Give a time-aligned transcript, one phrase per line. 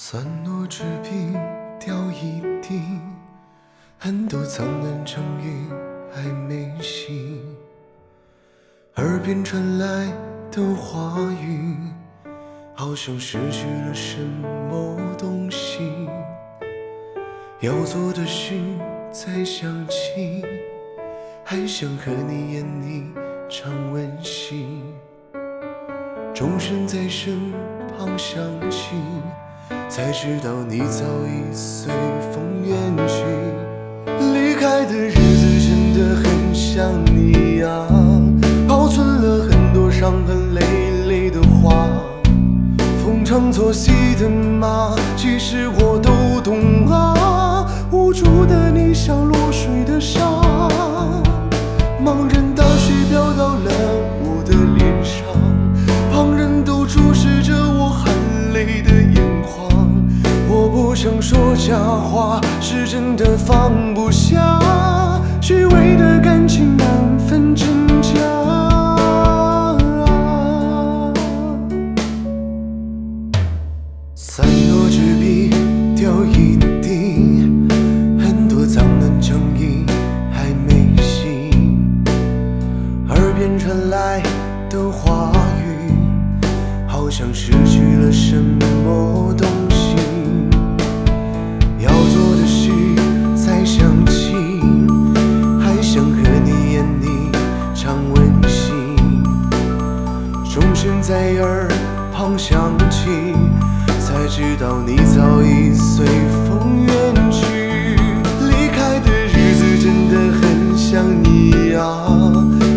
[0.00, 1.10] 散落纸笔
[1.80, 2.80] 掉一地，
[3.98, 5.66] 很多苍兰成雨
[6.14, 7.42] 还没醒，
[8.94, 10.06] 耳边传来
[10.52, 11.74] 的话语，
[12.74, 14.22] 好像失去了什
[14.70, 15.90] 么东西。
[17.58, 18.54] 要做的事
[19.10, 20.44] 再想起，
[21.44, 23.12] 还想和你演一
[23.50, 24.80] 场温馨。
[26.32, 27.52] 钟声在身
[27.88, 28.38] 旁响
[28.70, 28.94] 起。
[29.88, 31.90] 才知道你早已随
[32.30, 32.76] 风远
[33.08, 33.24] 去，
[34.34, 37.88] 离开的日子真的很想你啊，
[38.68, 40.60] 保存了很多伤痕累
[41.08, 41.88] 累的话，
[43.02, 46.10] 逢场作戏的吗，其实我都
[61.68, 64.58] 假话，是真的放不下，
[65.38, 66.86] 虚伪的感情难
[67.18, 67.68] 分真
[68.00, 68.10] 假。
[74.14, 75.50] 散落纸笔
[75.94, 77.42] 掉一地，
[78.18, 79.84] 很多脏乱成意
[80.32, 82.02] 还没醒，
[83.10, 84.22] 耳边传来
[84.70, 85.30] 的话
[85.62, 85.92] 语，
[86.86, 89.46] 好像失去了什么东
[101.00, 101.68] 在耳
[102.12, 103.34] 旁响起，
[104.00, 106.06] 才知道你早已随
[106.46, 107.96] 风远去。
[108.48, 112.08] 离开的日子真的很想你啊，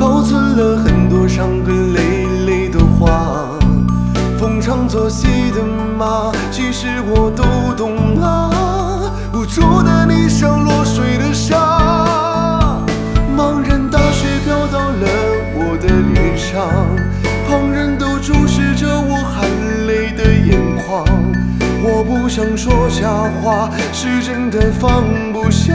[0.00, 3.50] 保存了很多伤痕累累的话。
[4.38, 5.62] 逢场作戏的
[5.98, 7.44] 马，其实我都
[7.76, 9.12] 懂啊。
[9.32, 12.80] 无助的你像落水的沙，
[13.36, 15.06] 茫然大雪飘到了
[15.54, 16.68] 我的脸上。
[22.36, 23.08] 想说假
[23.40, 25.02] 话，是真的放
[25.32, 25.72] 不下，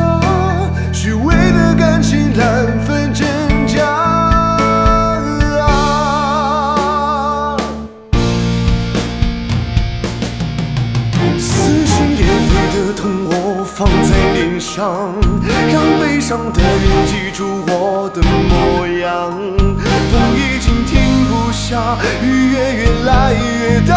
[0.94, 3.26] 虚伪的感情难分真
[3.66, 3.80] 假。
[11.40, 15.16] 撕心裂肺的痛我放在脸上，
[15.74, 19.32] 让悲伤的人记住我的模样。
[20.12, 21.42] 风已经停不。
[21.52, 23.94] 下雨越越来越大，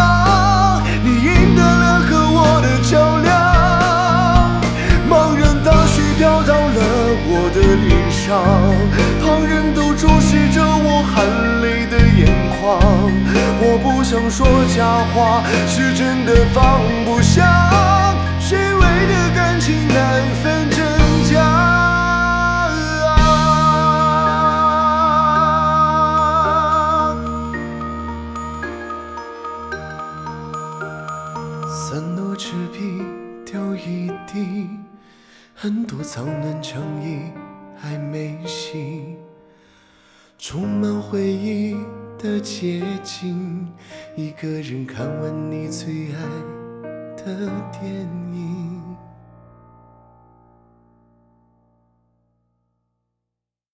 [8.35, 8.43] 上，
[9.21, 11.15] 旁人都注视着我含
[11.61, 12.27] 泪的眼
[12.59, 12.81] 眶。
[13.61, 20.77] 我不想说假话，是真的放不下，虚伪的感情难分真
[21.31, 21.33] 假。
[31.69, 33.01] 散落纸笔
[33.45, 34.69] 掉一地，
[35.55, 37.31] 很多苍乱成意
[37.87, 39.15] 还没醒，
[40.39, 41.75] 充满回忆
[42.17, 43.67] 的街景，
[44.15, 46.19] 一个人看完你最爱
[47.15, 47.83] 的电
[48.33, 48.54] 影。